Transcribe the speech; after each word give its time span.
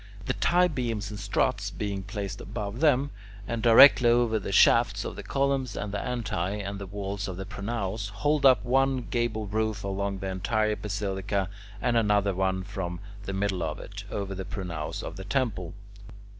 The 0.25 0.33
tie 0.33 0.67
beams 0.67 1.11
and 1.11 1.19
struts, 1.19 1.69
being 1.69 2.01
placed 2.01 2.41
above 2.41 2.79
them, 2.79 3.11
and 3.47 3.61
directly 3.61 4.09
over 4.09 4.39
the 4.39 4.51
shafts 4.51 5.05
of 5.05 5.15
the 5.15 5.21
columns 5.21 5.75
and 5.77 5.91
the 5.91 5.99
antae 5.99 6.59
and 6.67 6.81
walls 6.91 7.27
of 7.27 7.37
the 7.37 7.45
pronaos, 7.45 8.09
hold 8.09 8.43
up 8.43 8.65
one 8.65 9.01
gable 9.11 9.45
roof 9.45 9.83
along 9.83 10.17
the 10.17 10.29
entire 10.29 10.75
basilica, 10.75 11.49
and 11.79 11.97
another 11.97 12.33
from 12.65 12.99
the 13.25 13.33
middle 13.33 13.61
of 13.61 13.77
it, 13.77 14.03
over 14.09 14.33
the 14.33 14.43
pronaos 14.43 15.03
of 15.03 15.17
the 15.17 15.23
temple. 15.25 15.75